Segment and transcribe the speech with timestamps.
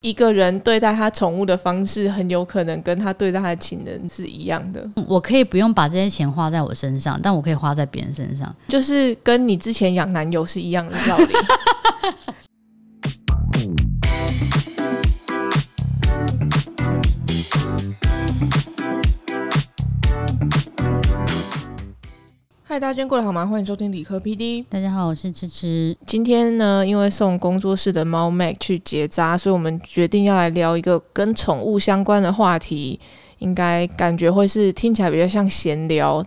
[0.00, 4.88] 一个人对待他宠物的方式，很有可能跟他对待他的情人是一样的。
[5.08, 11.32] 我可以不用把这些钱花在我身上，但我可以花在别人身上，就是跟你之前养男友是一样的道理。
[22.78, 23.44] 嗨，大家今天过得好吗？
[23.44, 24.64] 欢迎收听理科 PD。
[24.70, 25.98] 大家好，我是迟迟。
[26.06, 33.00] 今天呢，因为送工作室的猫 Mac 去结扎，所以我们决定要来聊一个跟宠物相关的话题。
[33.40, 36.24] 应该感觉会是听起来比较像闲聊，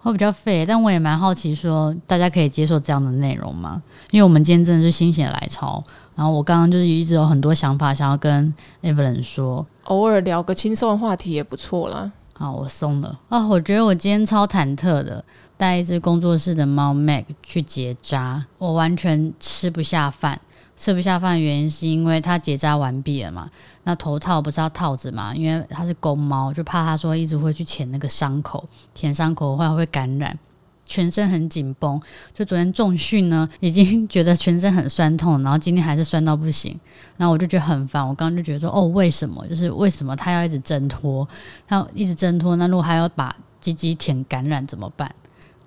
[0.00, 0.66] 会比较废。
[0.66, 3.80] 但我也蛮好奇，说大家可以接受这样的内容吗？
[4.10, 5.82] 因为我们今天真的是心血来潮，
[6.14, 8.52] 然后我刚刚就是一直有很多想法想要跟
[8.82, 12.12] Evelyn 说，偶尔聊个轻松的话题也不错啦。
[12.36, 13.46] 好，我松了啊！
[13.46, 15.24] 我觉得我今天超忐忑的。
[15.64, 20.38] 带一只工作室的猫 Mac 去结扎，我完全吃不下饭。
[20.76, 23.50] 吃不下饭的原因是因为它结扎完毕了嘛？
[23.84, 25.34] 那头套不是要套子嘛？
[25.34, 30.38] 因为它是公猫，就怕它说一直会去舔那个伤口，舔伤口的话会感染，
[30.84, 31.98] 全身很紧绷。
[32.34, 36.78] 就昨天重训呢，已经觉得全身很酸痛，然后今天还是酸到不行。
[37.16, 39.46] 然后我就觉得很烦，我刚刚就觉得说，哦，为什么？
[39.48, 41.26] 就是为什么它要一直挣脱？
[41.66, 45.10] 它一直挣脱，那如果还要把鸡鸡舔感染怎么办？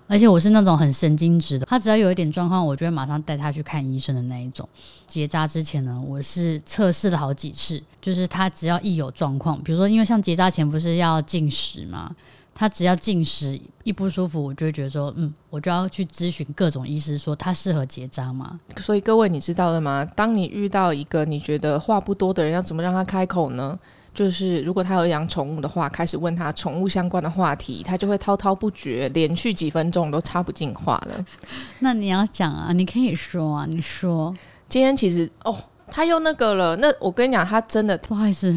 [0.08, 4.68] 而且我是那种很神经质的，他只要有一点状况，我就会马上带他去看医生的那一种。
[5.06, 12.16] 结扎之前呢，我是测试了好几次，就是他只要一有状况，比如说因为像结扎前不是要进食吗？
[12.60, 18.60] 他只要进食一不舒服，我就会觉得说，嗯，我就要去咨询各种医师，说他适合结扎吗？
[18.78, 20.04] 所以各位你知道了吗？
[20.16, 23.78] 当你遇到一个你觉得话不多的人，要怎么让他开口呢？
[24.18, 31.24] 就是如果他有养宠物的话，开始问他宠物相关的话题，他就会滔滔不绝，连续几分钟都插不进话了。
[31.82, 34.36] 那你要讲啊，你可以说啊，你说。
[34.68, 35.56] 今天其实哦，
[35.92, 36.76] 他又那个了。
[36.78, 38.50] 那我跟你讲，他真的不好意思，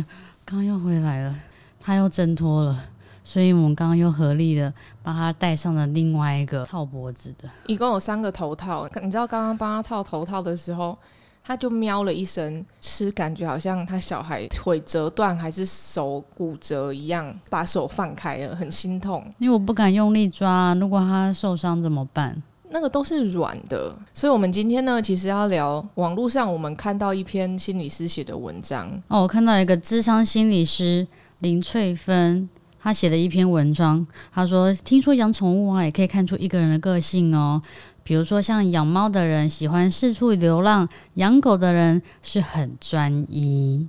[0.46, 1.36] 刚刚又回来了，
[1.78, 2.82] 他又挣脱了，
[3.22, 4.72] 所以我们刚刚又合力的
[5.02, 8.88] 帮他戴上了另外一个套脖子的，一共有三个头套。
[9.02, 10.96] 你知道刚刚帮他套头套的时候。
[11.42, 19.24] 他就喵了一声，吃感觉好像他小孩腿折断还是手骨折一样，把手放开了，很心痛。
[19.38, 22.40] 因为我不敢用力抓，如果他受伤怎么办？
[22.72, 28.88] 那个都是软的，所以我们今天呢，其实要聊网络上我们看到一篇心理师写的文章。
[29.08, 31.04] 哦，我看到一个智商心理师
[31.40, 32.48] 林翠芬，
[32.80, 37.60] 她写了一篇文章，她说：“听说养宠物啊，也可以看出一个人的个性哦。”
[38.02, 43.88] 比如说，像养猫的人喜欢四处流浪，养狗的人是很专一。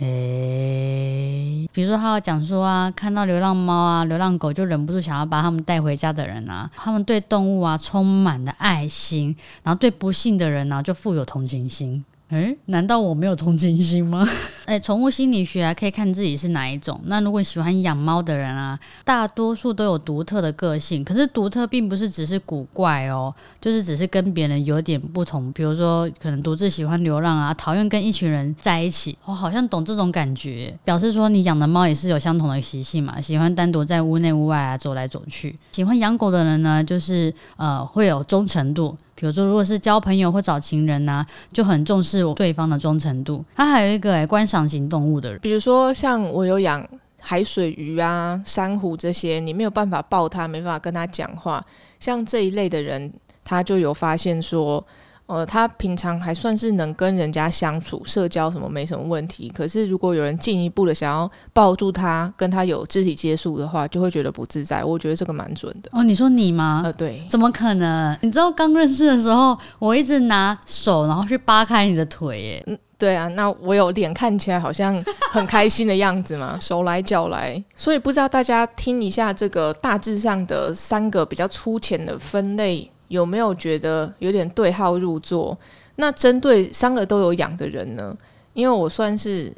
[0.00, 12.04] 诶，比如说他要讲说啊，看到流浪猫啊、流浪狗就忍不住想要把他们带回家的人啊，他们对动物啊充满了爱心，然后对不幸的人呢就富有同情心。
[12.30, 14.26] 诶，难道我没有同情心吗？
[14.66, 17.00] 诶，宠物心理学啊，可以看自己是哪一种。
[17.06, 21.02] 那如果喜欢养猫的人啊，大多数都有独特的个性。
[21.02, 25.50] 可是独特并不是只是古怪哦，就是只是跟别人有点不同。
[25.52, 29.16] 比如说，可能独自喜欢流浪啊，讨厌跟一群人在一起。
[29.24, 35.58] 我好像懂这种感觉，表示说你养的猫也是有相同的习性嘛，喜欢单独在屋内屋外啊走来走去。
[35.72, 38.94] 喜欢养狗的人呢，就是呃会有忠诚度。
[39.14, 43.44] 比如说，如果是交朋友或找情人呐，就很重视对方的忠诚度。
[43.54, 46.86] 他还有一个诶，观赏型动物的人，比如说像我有养
[47.20, 51.64] 海水鱼啊、珊瑚这些，你没有办法抱它，没办法跟他讲话，
[51.98, 53.12] 像这一类的人，
[53.44, 54.84] 他就有发现说。
[55.28, 59.52] 呃，他平常还算是能跟人家相处、社交什么没什么问题。
[59.54, 64.82] 可是如果有人进一步的想要抱住他，跟他有肢体接触的话，就会觉得不自在。
[64.82, 65.90] 我觉得这个蛮准的。
[65.92, 66.80] 哦，你说你吗？
[66.82, 67.22] 呃，对。
[67.28, 68.16] 怎么可能？
[68.22, 72.64] 你知道刚认识的时候，我一直拿手然后去扒开你的腿，耶。
[72.66, 73.28] 嗯，对啊。
[73.28, 76.56] 那我有脸看起来好像很开心的样子吗？
[76.62, 77.62] 手来脚来。
[77.76, 82.90] 所以不知道大家听一下这个大致上的三个比较粗浅的分类。
[83.08, 85.58] 有没有觉得有点对号入座？
[85.96, 88.16] 那针对三个都有养的人呢？
[88.54, 89.52] 因为我算是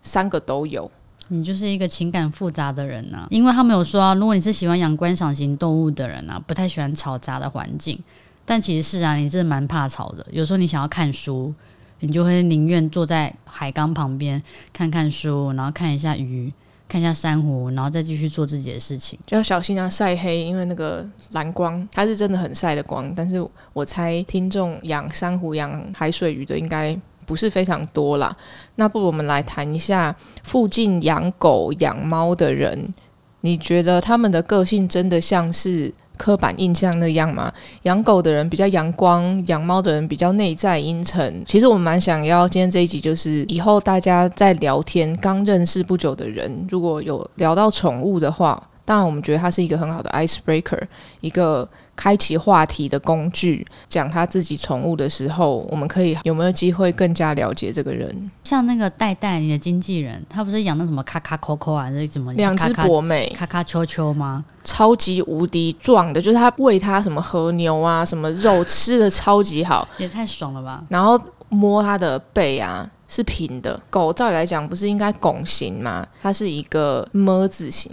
[0.00, 0.90] 三个都有，
[1.28, 3.26] 你就是一个情感复杂的人呢。
[3.30, 7.98] 因为他们有说啊，如果你是喜欢养观赏型动物的人啊，不太喜欢嘈杂的环境。
[8.44, 10.26] 但其实是啊，你真的蛮怕吵的。
[10.30, 11.54] 有时候你想要看书，
[12.00, 16.52] 你就会宁愿坐在海缸旁边看看书，然后看一下鱼。
[16.92, 23.10] 看一下珊瑚，然后再继续做自己的事情，就要小心啊晒黑，因为那个蓝光它是真的很晒的光。
[23.16, 23.42] 但是
[23.72, 26.94] 我猜听众养珊瑚、养海水鱼的应该
[27.24, 28.36] 不是非常多啦。
[28.74, 32.92] 那不如我们来谈一下附近养狗、养猫的人，
[33.40, 37.52] 你觉得他们的个性真的像是刻板印象那样嘛。
[37.82, 41.42] 养狗的人比较阳光，养猫的人比较内在阴沉。
[41.46, 50.82] 其实我蛮想要今天这一集，就是以后大家在聊天，刚认识不久的人，如果有聊到宠物的话，当然我们觉得它是一个很好的 icebreaker，
[51.20, 51.66] 一个。
[51.94, 58.30] 开启话题的工具，讲他自己宠物的时候，我们可以有没有机会更加了解这个人？
[58.42, 64.42] 像那个戴戴，你的经纪人，他不是养那什么卡卡 Coco 啊，还是什么两只博美卡卡丘丘吗？
[64.64, 70.82] 超级无敌壮的，就是他喂它什么和牛啊，什么肉吃的超级好，也太爽了吧！
[70.88, 73.78] 然后摸它的背啊，是平的。
[73.90, 76.04] 狗照理来讲不是应该拱形吗？
[76.22, 77.92] 它是一个么字形。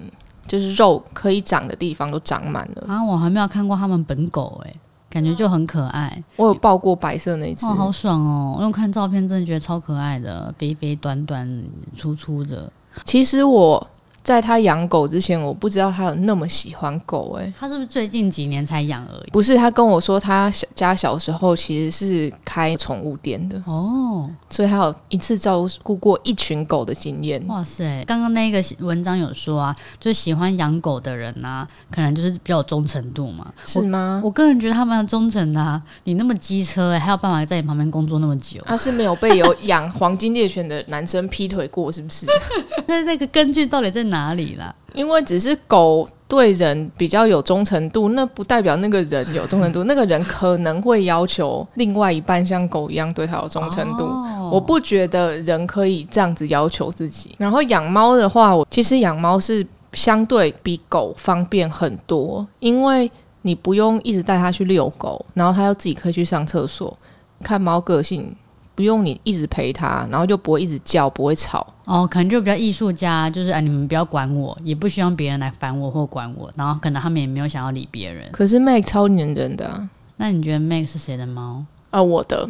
[0.49, 3.01] 就是肉可以长的地方都长满了啊！
[3.03, 4.73] 我还没有看过他们本狗哎，
[5.09, 6.21] 感觉就很可爱。
[6.37, 8.55] 我有抱过白色那只，哦，好爽哦！
[8.57, 11.63] 我用看照片真的觉得超可爱的，肥肥短短
[11.95, 12.69] 粗粗的。
[13.05, 13.87] 其实我。
[14.23, 17.37] 在他养狗之前，我不知道他有那么喜欢狗。
[17.39, 19.31] 哎，他是不是最近几年才养而已？
[19.31, 27.43] 不是，他跟我说他家小时候其实是开宠物店的哦，所以他有一次照顾过一群狗的经验。
[27.47, 28.03] 哇塞！
[28.05, 34.21] 刚刚那个文章有说啊，就喜欢养狗的人呢，可能就是比较有忠诚度嘛，是吗？
[34.23, 35.81] 我个人觉得他蛮忠诚的。
[36.03, 38.61] 你那么机车哎，还有办法在你旁边工作那么久？
[38.65, 42.27] 他是没有被有养黄金猎犬的男生劈腿过，是不是？
[42.85, 44.18] 那那个根据到底在哪？
[44.19, 44.75] 哪里了？
[44.93, 49.83] 因为只是狗对人比较有忠诚度，那不代表那个人有忠诚度。
[49.89, 54.05] 那个人可能会要求另外一半像狗一样对他有忠诚度。
[54.51, 57.35] 我不觉得人可以这样子要求自己。
[57.37, 63.09] 然后养猫的话，我其实养猫是相对比狗方便很多，因为
[63.43, 66.95] 你不用一直带它去遛狗，然后它又自己可以去上厕所。
[67.41, 68.35] 看猫个性。
[68.79, 71.67] 不用你一直陪他，然后就不会一直叫，不会吵。
[71.83, 76.49] 哦，可能就比较艺术家，就是哎，你们不要管我，也不希望别人来烦我或管我。
[76.55, 78.29] 然后可能他们也没有想要理别人。
[78.31, 79.85] 可是 Mac 超粘人的。
[80.15, 81.65] 那你觉得 Mac 是谁的猫？
[81.89, 82.49] 啊，我的。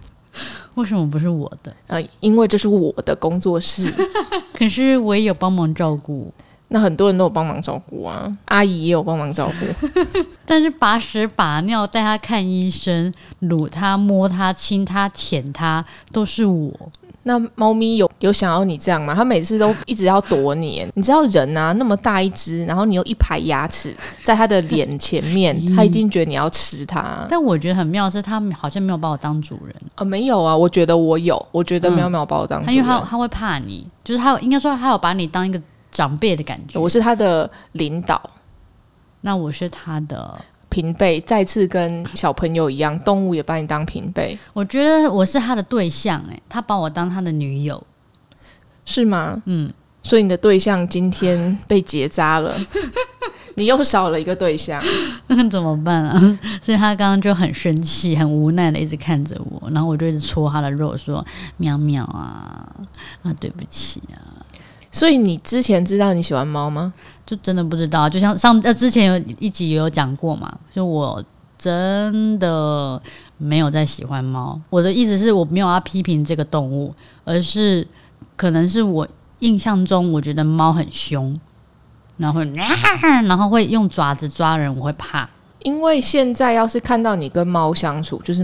[0.76, 1.70] 为什么不是我的？
[1.88, 3.92] 呃，因为这是我的工作室。
[4.56, 6.32] 可是我也有帮忙照顾。
[6.68, 9.88] 那很多人都有帮忙照顾啊，阿姨也有帮忙照顾，
[10.44, 16.72] 但是把屎把尿、带他看医生、撸他、摸他、亲他、舔他，都是我。
[17.24, 19.14] 那猫咪有有想要你这样吗？
[19.14, 20.86] 它每次都一直要躲你。
[20.94, 23.94] 你知道人啊，那么大一只，然后你有一排牙齿
[24.24, 27.26] 在它的脸前面， 它一定觉得你要吃它。
[27.28, 29.74] 但我觉得很妙是，它好像没有把我当主人。
[29.96, 32.62] 呃，没有啊，我觉得我有，我觉得喵喵把我当。
[32.72, 35.60] 因为它它会怕你，就是它应该说它有把你当一个。
[35.90, 38.20] 长辈的感觉，我是他的领导，
[39.22, 40.38] 那我是他的
[40.68, 44.38] 平辈，再次跟小朋友一样，动物也把你当平辈。
[44.52, 47.82] 我觉得我是他的对象，哎，他把我当他的女友，
[48.84, 49.42] 是吗？
[49.46, 52.54] 嗯，所以你的对象今天被结扎了，
[53.56, 54.80] 你又少了一个对象，
[55.26, 56.38] 那 怎么办啊？
[56.62, 61.24] 所以他刚刚就很生气、很无奈的一直看着我，然后我就一直戳他的肉，说
[61.56, 62.70] ：“喵喵啊
[63.22, 64.36] 啊，对不起啊。”
[64.90, 66.92] 所以你之前知道你喜欢猫吗？
[67.26, 71.22] 就真的不知道，就像上呃之前有一集也有讲过嘛，就我
[71.58, 73.00] 真的
[73.36, 74.58] 没有在喜欢猫。
[74.70, 76.90] 我的意思是我没有要批评这个动物，
[77.24, 77.86] 而是
[78.34, 79.06] 可能是我
[79.40, 81.38] 印象中我觉得猫很凶，
[82.16, 82.40] 然后
[83.26, 85.28] 然后会用爪子抓人，我会怕。
[85.64, 88.42] 因为现在要是看到你跟猫相处，就是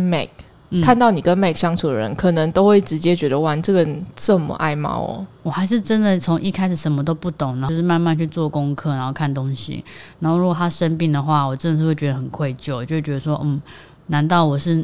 [0.82, 5.26] 看到你跟 Mac 相处的人，可能都会直接觉得哇，这个人这么爱猫哦。
[5.42, 9.84] 我还是真的从一开始什么都不懂，然后就是慢慢去做功课，然后看东西。
[10.20, 13.60] 然后如果他生病的话，我真的是会觉得很愧疚，就会觉得说，嗯，
[14.06, 14.76] 难道我是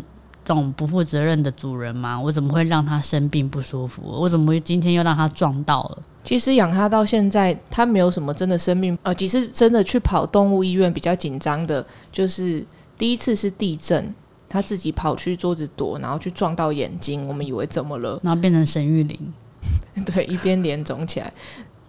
[0.45, 2.21] 这种不负责任的主人吗？
[2.21, 4.03] 我怎么会让他生病不舒服？
[4.05, 5.99] 我怎么会今天又让他撞到了？
[6.23, 8.97] 其实养他到现在，他没有什么真的生病。
[9.03, 12.65] 呃，其实真的去跑动物医院比较紧张的，就是
[12.99, 14.15] 第一次是地震。
[14.51, 18.19] 他自己跑去桌子躲，然后去撞到眼睛，我们以为怎么了？
[18.25, 19.33] 然后变成神玉林，
[20.05, 21.33] 对，一边脸肿起来。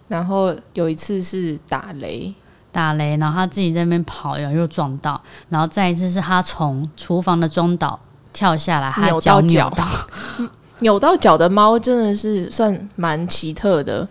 [0.06, 2.32] 然后有一次是打雷，
[2.70, 5.20] 打雷，然后他自己在那边跑，然后又撞到。
[5.48, 7.98] 然后再一次是他从厨房的中岛
[8.32, 9.72] 跳下来，扭到脚，
[10.78, 14.06] 扭到脚的猫真的是算蛮奇特的。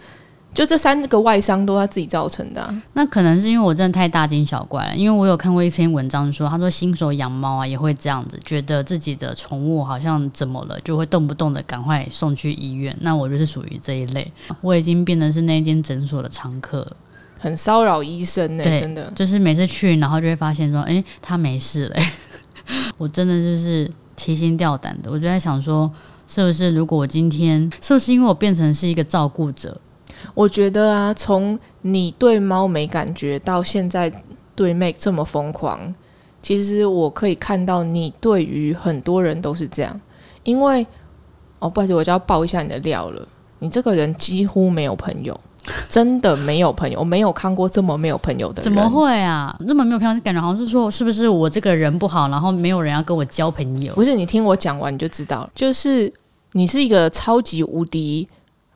[0.53, 4.95] 就这三个外伤都他自己造成的，那可能是因为我真的太大惊小怪了。
[4.95, 12.93] 因为我有看过一篇文章说，他说新手养猫啊也会这样子，觉得自己的宠物好像怎么了，就会动不动的赶快送去医院。
[12.99, 14.29] 那我就是属于这一类，
[14.59, 16.85] 我已经变成是那间诊所的常客，
[17.39, 18.63] 很骚扰医生呢。
[18.63, 22.05] 真的就是每次去，然后就会发现说，哎，他没事嘞。
[22.97, 25.89] 我真的就是提心吊胆的，我就在想说，
[26.27, 29.79] 是不是如果我今天，是不是因为我变成是一个照顾者？
[30.33, 34.11] 我觉得啊，从你对猫没感觉到现在
[34.55, 35.93] 对 Make 这么疯狂，
[36.41, 39.99] 其实我可以看到你对于很多人都是这样。
[40.43, 40.85] 因为
[41.59, 43.27] 哦，不好意思，我就要爆一下你的料了。
[43.59, 45.39] 你这个人几乎没有朋友，
[45.87, 48.63] 真的没有朋友，我没有看过这么没有朋友的人。
[48.63, 49.55] 怎么会啊？
[49.59, 53.93] 那么没有朋友，感觉好像是说，是不是我这个人不好，然后没有人要跟我交朋友？
[53.93, 55.49] 不是，你听我讲完你就知道了。
[55.53, 56.11] 就是
[56.53, 58.27] 你是一个超级无敌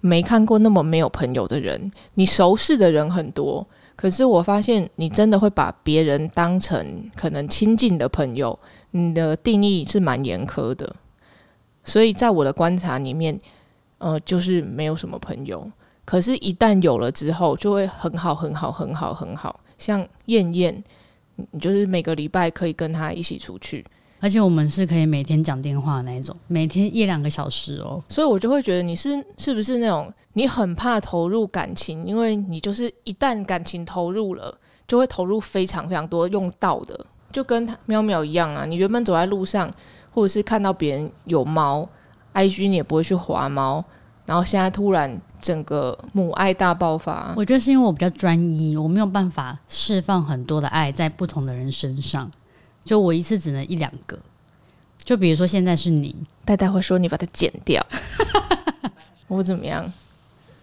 [0.06, 8.58] 没看过那么没有朋友的人，你熟识的人很多，可是我发现你真的会把别人当成可能亲近的朋友，
[8.92, 10.96] 你的定义是蛮严苛的。
[11.84, 13.40] 所以在我的观察里面，
[13.98, 15.68] 呃，就是没有什么朋友。
[16.06, 19.60] 可是，一旦有了之后，就会很好，很好，很好，很好。
[19.76, 20.84] 像燕燕，
[21.50, 23.84] 你就是每个礼拜可以跟她一起出去，
[24.26, 28.04] 而且我们是可以每天讲电话那一种，每天一两个小时哦。
[28.10, 38.66] 所以我就会觉得你是是不是那种你很怕投入感情，因为你就是一旦感情投入了，就会投入非常非常多用到的，就跟喵喵一样啊。
[38.66, 39.72] 你原本走在路上，
[40.12, 41.88] 或者是看到别人有猫
[42.34, 43.86] ，IG 你也不会去划猫，
[44.26, 52.32] 然后现在突然整个母爱大爆发，我觉得是因为我比较专一，我没有办法释放很多的爱在不同的人身上，
[52.86, 54.18] 就我一次只能一两个。
[55.04, 56.16] 就比如说现在是你，
[56.46, 57.86] 戴戴会说你把它剪掉，
[59.28, 59.92] 我怎么样？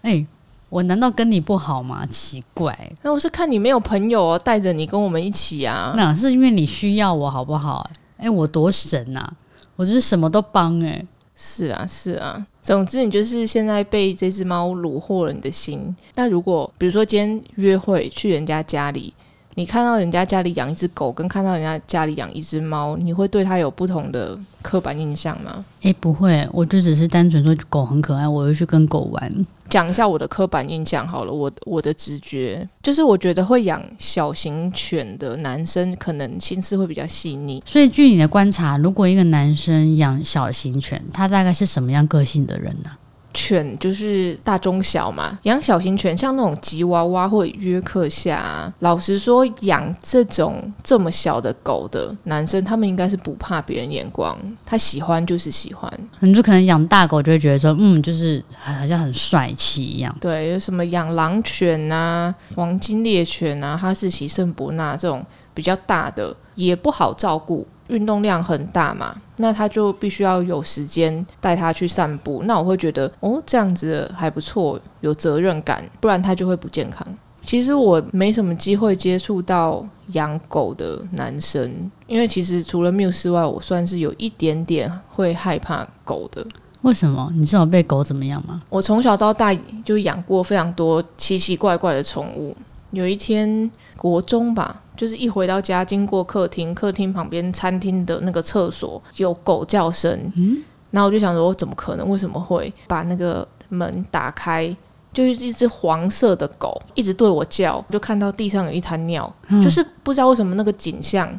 [0.01, 0.25] 哎、
[0.69, 2.05] 我难道跟你不好吗？
[2.07, 5.93] 奇怪，那我是看你没有朋友哦，带着你跟我们一起啊。
[5.95, 7.89] 那是因为你需要我好不好？
[8.17, 9.33] 哎、我多神啊！
[9.75, 12.45] 我就是什么都帮哎、是啊，是啊。
[12.61, 15.95] 总之，你就是现在被这只猫虏获了你的心。
[16.15, 19.13] 那如果比如说今天约会去人家家里，
[19.55, 25.63] 你看到人家家里养一只狗，跟看到人家家里养一只猫，你会对它有不同的刻板印象吗？
[25.81, 29.45] 哎、不会，我就只是单纯说狗很可爱，我会去跟狗玩。
[29.69, 37.61] 讲一下我的刻板印象好了，我我的直觉就是，我觉得会养小型犬的男生可能心思会比较细腻。
[37.65, 42.91] 所以，据你的观察，如果一个男生养小型犬，他大概是什么样个性的人呢、
[43.33, 55.91] 犬就是大中小嘛，养小型犬像那种吉娃娃或者约克夏、啊，老实说，养这种这么小的狗的男生，他们应该是不怕别人眼光，他喜欢就是喜欢。
[56.19, 60.15] 你就可能养大狗，就会觉得说，嗯，就是好像很帅气一样。
[60.21, 72.43] 对，有什么养狼犬啊、黄金猎犬啊、哈士奇、圣伯纳这种比较大的，也不好照顾，运动量很大嘛，那他就必须要有时间带他去散步。
[72.45, 77.07] 那我会觉得，哦，这样子还不错，有责任感，不然他就会不健康。
[77.45, 86.45] 其实我没什么机会接触到养狗的男生，因为其实除了缪之外，我算是有一点点会害怕狗的。
[86.83, 87.31] 为什么？
[87.33, 88.61] 你知道被狗怎么样吗？
[88.69, 92.55] 我从小到大就养过非常多奇奇怪怪的宠物。
[92.91, 102.07] 有一天国中吧，就是一回到家，经过客厅，客厅旁边餐厅的那个厕所有狗叫声，嗯，然后我就想说，我怎么可能？
[102.09, 104.75] 为什么会把那个门打开？
[105.11, 109.31] 就是一只黄色的狗一直对我叫，就看到地上有一滩尿，
[109.63, 111.29] 就是不知道为什么那个景象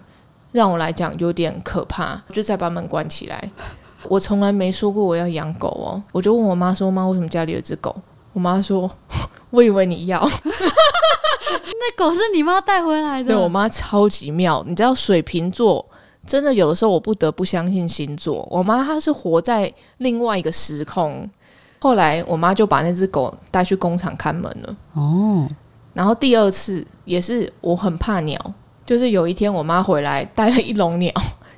[0.52, 3.50] 让我来讲有点可怕，就再把门关起来。
[4.08, 7.94] 我从来没说过我要养狗哦，我就问我妈说：“妈，为什么家里有只狗？”
[8.32, 8.88] 我妈说
[9.54, 10.20] ：“我以为你要。
[10.26, 13.28] 那狗是你妈带回来”的。
[13.28, 15.84] 对我妈超级妙，你知道水瓶座
[16.26, 18.46] 真的有的时候我不得不相信星座。
[18.50, 21.28] 我妈她是活在另外一个时空。
[21.80, 24.76] 后来我妈就把那只狗带去工厂看门了。
[24.94, 25.46] 哦，
[25.92, 28.40] 然后第二次也是我很怕鸟，
[28.86, 31.12] 就是有一天我妈回来带了一笼鸟，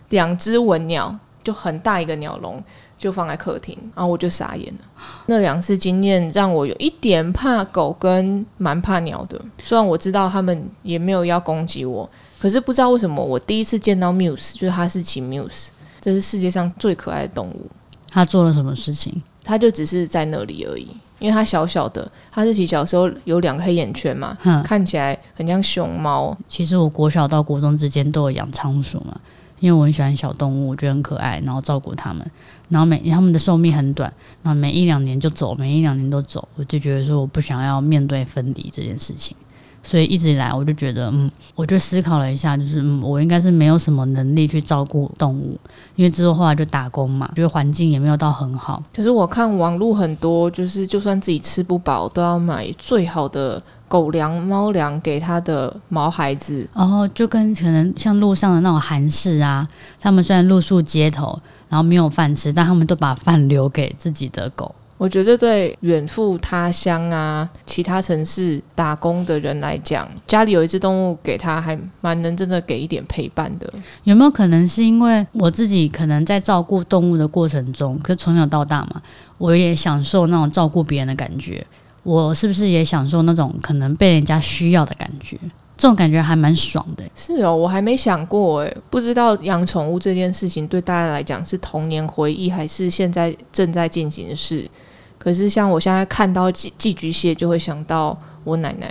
[0.08, 2.60] 两只文鸟，就很大一个鸟笼，
[2.98, 4.80] 就放在客厅，然后我就傻眼了。
[5.26, 9.40] 那两次经验让我有一点怕狗，跟蛮怕鸟的。
[9.62, 15.68] 虽然我知道他们也没有要攻击我，可是不知道为什么我第一次见到 Muse，就是哈士奇 Muse，
[16.00, 17.66] 这是世界上最可爱的动物。
[18.10, 19.22] 他做了什么事情？
[19.44, 20.88] 它就只是在那里而已，
[21.18, 26.36] 因为它小小的，哈士奇小时候有两个黑眼圈嘛，哼，看起来很像熊猫。
[26.48, 29.20] 其实我国小到国中之间都有养仓鼠嘛，
[29.60, 32.24] 因为我很喜欢小动物，我觉得很可爱，然后照顾它们。
[32.68, 39.36] 然后每它们的寿命很短，然后每一两年就走，每一两年都走，我就觉得说我不想要面对分离这件事情。
[39.82, 45.56] 所以一直以来，我就觉得，嗯，我就思考了一下，就是，嗯，我应该是没有什么能力去照顾动物，
[45.94, 56.68] 因为之后后来就打工嘛，觉得环境也没有到很好，可是我看网络很多，就是就算自己吃不饱，都要买最好的狗粮、猫粮给它的毛孩子。
[56.74, 59.66] 然后就跟可能像路上的那种韩式啊，
[60.00, 61.38] 他们虽然露宿街头，
[61.68, 73.72] 然后没有饭吃，但他们都把饭留给自己的狗，我觉得对远赴他乡啊、其他城市打工的人来讲，家里有一只动物给他，还蛮能真的给一点陪伴的。
[74.04, 79.02] 有没有可能是因为我自己可能在照顾动物的过程中，可是从小到大嘛，
[79.38, 81.64] 我也享受那种照顾别人的感觉。
[82.06, 85.36] 我是不是也享受那种可能被人家需要的感觉？
[85.76, 87.02] 这种感觉还蛮爽的。
[87.16, 94.70] 是哦，我还没想过诶，不知道养宠物这件事情对大家来讲是童年回忆，还是现在正在进行式。
[95.18, 98.88] 可是像我现在看到寄寄居蟹，就会想到我奶奶，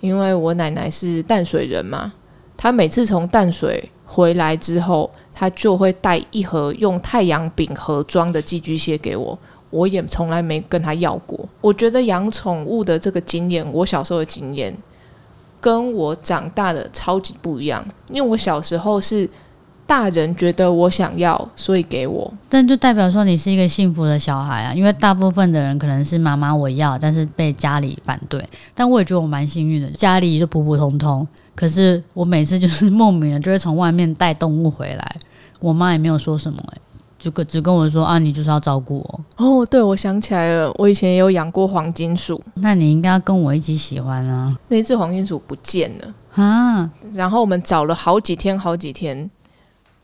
[0.00, 2.12] 因为我奶奶是淡水人嘛。
[2.54, 9.38] 她每次从淡水回来之后，她就会带一盒用太阳饼盒装的寄居蟹给我。
[9.72, 11.36] 我也从来没跟他要过。
[11.60, 14.72] 我觉得养宠物的这个经验，我小时候的经验，
[15.60, 17.84] 跟我长大的超级不一样。
[18.10, 19.28] 因为我小时候是。
[19.84, 24.72] 大人觉得我想要，所以给我，但就代表说你是一个幸福的小孩啊。
[24.72, 28.42] 因为大部分的人可能是妈妈我要，但是被家里反对。
[28.74, 31.26] 但我也觉得我蛮幸运的，家里就普普通通。
[31.54, 35.16] 可是我每次就是莫名的就会从外面带动物回来，
[35.60, 36.80] 我妈也没有说什么，哎，
[37.22, 39.20] 就跟只跟我说啊，你就是要照顾我。
[39.36, 42.42] 哦，对，我想起来了，我以前也有养过黄金鼠。
[42.54, 44.58] 那你应该要跟我一起喜欢啊。
[44.66, 49.30] 那只黄金鼠不见了啊，然后我们找了好几天，好几天。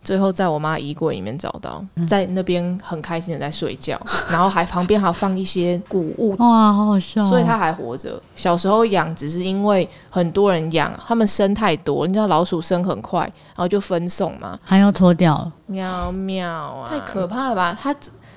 [0.03, 4.01] 最后在我妈衣柜里面找到，在那边很开心的在睡觉，
[4.31, 7.29] 然后还旁边还放一些谷物，哇，好好笑！
[7.29, 8.21] 所以它还活着。
[8.35, 17.77] 小时候养只是因为很多人养，他们生太多，你知道老鼠生很快，然后就分送嘛，还要脱掉，喵喵啊，太可怕了吧？
[17.79, 17.95] 它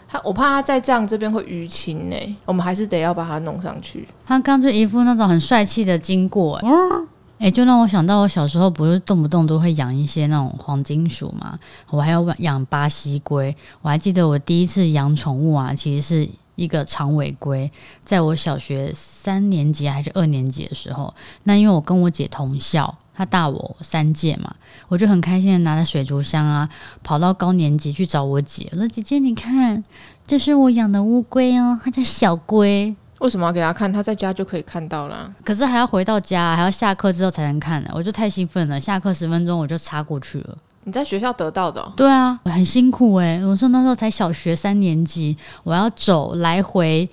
[0.10, 4.06] 它，我怕它再这样这边会淤青呢，我们还是得要把它弄上去。
[4.26, 7.08] 它刚就一副那种很帅气的经过，嗯。
[7.42, 11.58] 哎，就让我想到我小时候不是动不动都会养一些那种黄金鼠嘛，
[11.90, 13.56] 我还要养巴西龟。
[13.82, 17.72] 我还记得我第一次养宠物啊，其实是一个长尾龟，
[18.06, 21.12] 在我小学三年级还是二年级的时候，
[21.46, 24.54] 那因为我跟我姐同校，她大我三届嘛，
[24.88, 26.70] 我就很开心的拿着水族箱啊，
[27.02, 29.84] 跑到高年级去找我姐，我说：“姐姐，你看，
[30.28, 33.92] 这是我养的乌龟哦，它叫小龟。”为什么要给他看？
[33.92, 35.32] 他在家就可以看到了。
[35.46, 37.92] 可是还要回到家，还要下课之后才能看呢。
[37.94, 40.58] 我就太兴奋了，下课十分钟我就插过去了。
[40.86, 41.94] 你在学校得到的？
[41.96, 43.40] 对啊，很辛苦哎。
[43.46, 47.08] 我说那时候才小学三年级，我要走来回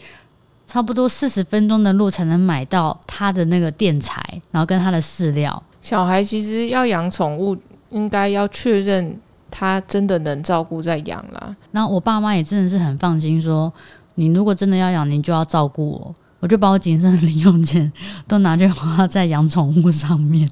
[0.66, 5.62] 差不多四十分钟的路才能买到他的那个垫材，然后跟他的饲料。
[5.82, 7.54] 小孩其实要养宠物，
[7.90, 11.54] 应该要确认他真的能照顾再养啦。
[11.70, 13.70] 然后我爸妈也真的是很放心说。
[14.18, 17.92] 你如果真的要养，你就要照顾我，我就把我仅剩的零用钱
[18.26, 20.50] 都拿去花在养宠物上面。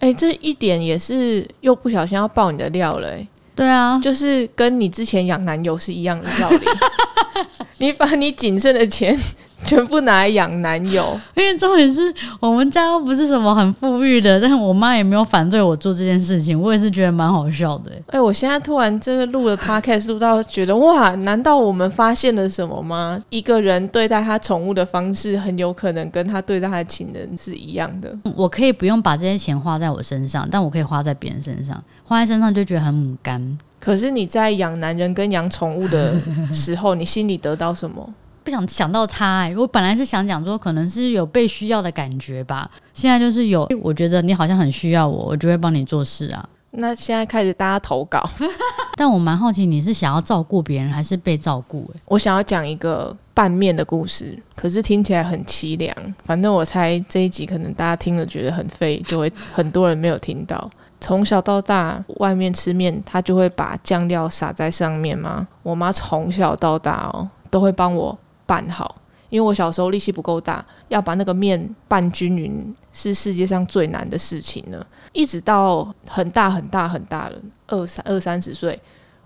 [0.00, 3.08] 哎，这一点也是又不小心要爆你的料了。
[3.54, 6.66] 对啊，就是跟你之前养男友是一样的道理。
[7.78, 9.18] 你把你仅剩的钱。
[9.66, 17.92] 全部拿来养男友，因为重点是我们家又不是什么很富裕的，但是我妈也没有反对我做这件事情，我也是觉得蛮好笑的。
[18.08, 23.22] 哎，我现在突然这个录了 podcast 录到觉得哇，难道我们发现了什么吗？
[23.30, 28.12] 一个人对待他宠物的方式，很有可能跟他对待他的情人是一样的。
[28.34, 33.58] 我可以不用把这些钱花在我身上，但我可以花在别人身上，花在身上就觉得很母干。
[33.80, 36.14] 可是你在养男人跟养宠物的
[36.52, 38.08] 时候，你心里得到什么？
[38.44, 42.70] 不想想到他哎，我本来是想讲说，可能是有被需要的感觉吧。
[42.94, 46.48] 现在就是有，我觉得你好像很需要我，我就会帮你做事啊。
[46.74, 48.26] 那现在开始大家投稿，
[48.96, 51.90] 但我蛮好奇你是想要照顾别人还是被照顾？
[51.94, 55.94] 哎，我想要讲一个拌面的故事，可是听起来很凄凉。
[56.24, 60.70] 反正我猜这一集可能大家听了觉得很废，就会很多人没有听到。
[60.98, 65.46] 从小到大，外面吃面，他就会把酱料撒在上面吗？
[65.62, 68.18] 我妈从小到大哦，都会帮我。
[68.46, 68.96] 拌好，
[69.28, 74.86] 因为我小时候力气不够大，要把那个面拌均匀是世界上最难的事情了。
[75.12, 78.78] 一直到很大很大很大了，二三二三十岁，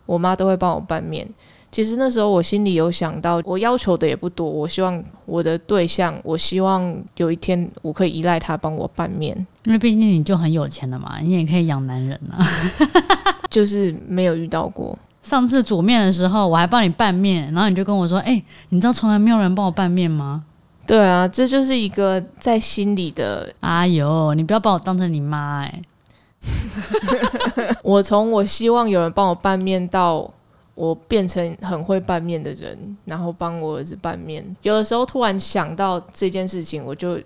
[0.04, 1.28] 我妈都会帮我拌面。
[1.72, 12.38] 其实那时候我心里有想到，我要求的也不多，我希望我的对象，我希望有一天我可以依赖他帮我拌面，因为毕竟你就很有钱了嘛，你也可以养男人啊。
[13.50, 14.98] 就是没有遇到过。
[15.26, 20.44] 上次煮面的时候，我还帮你拌面，然后你就跟我说：“哎，你知道从来没有人帮我拌面吗？”
[20.86, 23.52] 对啊，这就是一个在心里的。
[23.58, 25.82] 哎呦，你不要把我当成你妈哎！
[27.82, 30.30] 我从我希望有人帮我拌面到
[30.76, 34.44] 我变成很会拌面的人，然后帮我儿子拌面。
[34.62, 37.18] 有的时候突然想到这件事情，我就。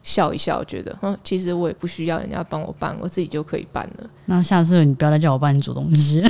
[0.00, 4.08] 笑一笑，觉得嗯，其实我也不需要人家帮我拌，我自己就可以拌了。
[4.24, 6.22] 那下次你不要再叫我帮你煮东西。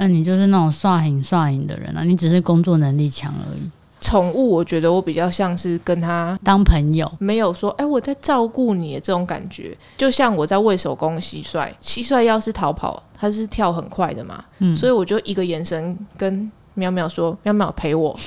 [0.00, 3.60] 那你就是那种刷影刷影的人啊，你只是工作能力强而已。
[4.00, 18.18] 宠物，我觉得我比较像是跟他当朋友，没有说，哎，我在照顾你这种感觉，就像我在喂手工蟋蟀，蟋蟀要是逃跑，它是跳很快的嘛，嗯，所以我就一个眼神跟喵喵说，喵喵陪我。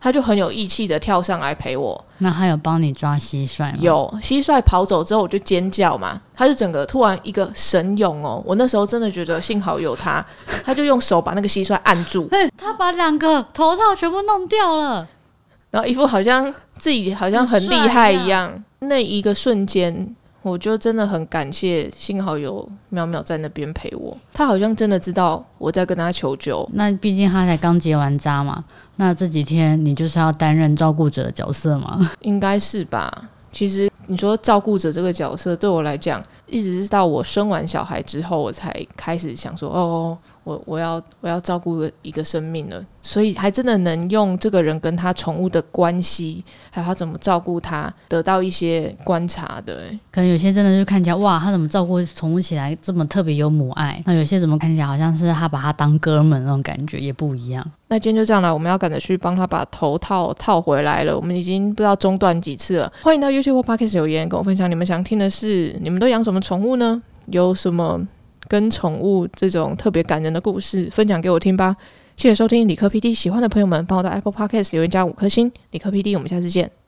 [0.00, 2.04] 他就很有义气的跳上来陪我。
[2.18, 3.78] 那他有帮你抓蟋蟀吗？
[3.80, 10.24] 有，蟋蟀跑走之后我就尖叫嘛，他就整个突然一个神勇哦，我那时候真的觉得幸好有他，
[10.64, 15.06] 他就用手把那个蟋蟀按住， 他把两个头套全部弄掉了，
[15.70, 20.16] 然后一副好像自己好像很厉害一样， 那一个瞬间。
[20.42, 24.16] 我就真的很感谢，幸好有淼淼在那边陪我。
[24.32, 26.66] 他好像真的知道我在跟他求救。
[26.72, 28.64] 那毕竟他才刚结完扎嘛，
[29.00, 32.10] 那这几天你就是要担任照顾者的角色吗？
[32.20, 33.24] 应该是吧。
[33.50, 40.18] 其实你说照顾者这个角色，对我来讲，一直是到我生完小孩之后，我才开始想说，哦。
[40.50, 49.84] 我我要我要照顾一个生命了，所以还真的能用这个人跟他宠物的关系，还有他怎么照顾他，得到一些观察的。
[50.10, 54.02] 可能有些真的就看起来哇，他怎么照顾宠物起来这么特别有母爱？
[54.06, 57.64] 那有些怎么看起来好像是他把他当哥们那种感觉，也不一样。
[57.88, 61.16] 那今天就这样了，我们要赶着去帮他把头套套回来了。
[61.16, 62.92] 我们已经不知道中断几次了。
[63.02, 67.00] 欢迎到 YouTube 或 Podcast 留言跟我分享，你们想听的是你们都养什么宠物呢？
[67.26, 68.00] 有什么？
[68.50, 71.76] 跟宠物这种特别感人的故事分享给我听吧！
[72.16, 75.52] 谢谢收听理科 PD，喜欢的朋友们帮我到 Apple Podcast 留言加五颗星。
[75.70, 76.79] 理科 PD，我们下次见。